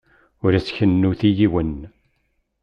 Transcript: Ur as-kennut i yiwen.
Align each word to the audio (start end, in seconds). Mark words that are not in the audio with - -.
Ur 0.45 0.51
as-kennut 0.57 1.21
i 1.29 1.31
yiwen. 1.37 1.75